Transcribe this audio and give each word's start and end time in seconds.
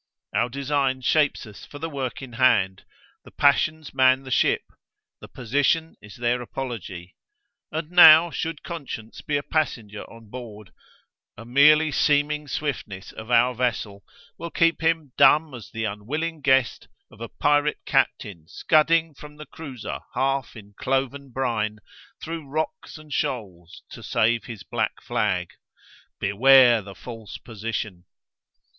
Our 0.33 0.49
design 0.49 1.01
shapes 1.01 1.45
us 1.45 1.63
for 1.63 1.77
the 1.77 1.87
work 1.87 2.23
in 2.23 2.33
hand, 2.33 2.85
the 3.23 3.29
passions 3.29 3.93
man 3.93 4.23
the 4.23 4.31
ship, 4.31 4.63
the 5.19 5.27
position 5.27 5.95
is 6.01 6.15
their 6.15 6.41
apology: 6.41 7.15
and 7.71 7.91
now 7.91 8.31
should 8.31 8.63
conscience 8.63 9.21
be 9.21 9.37
a 9.37 9.43
passenger 9.43 10.01
on 10.11 10.31
board, 10.31 10.71
a 11.37 11.45
merely 11.45 11.91
seeming 11.91 12.47
swiftness 12.47 13.11
of 13.11 13.29
our 13.29 13.53
vessel 13.53 14.03
will 14.39 14.49
keep 14.49 14.81
him 14.81 15.13
dumb 15.17 15.53
as 15.53 15.69
the 15.69 15.83
unwilling 15.85 16.41
guest 16.41 16.87
of 17.11 17.21
a 17.21 17.29
pirate 17.29 17.85
captain 17.85 18.47
scudding 18.47 19.13
from 19.13 19.35
the 19.37 19.45
cruiser 19.45 19.99
half 20.15 20.55
in 20.55 20.73
cloven 20.79 21.29
brine 21.29 21.77
through 22.23 22.49
rocks 22.49 22.97
and 22.97 23.13
shoals 23.13 23.83
to 23.91 24.01
save 24.01 24.45
his 24.45 24.63
black 24.63 24.99
flag. 24.99 25.51
Beware 26.19 26.81
the 26.81 26.95
false 26.95 27.37
position. 27.37 28.05